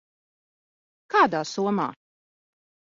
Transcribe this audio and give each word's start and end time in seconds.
Kādā 1.17 1.45
somā? 1.53 1.89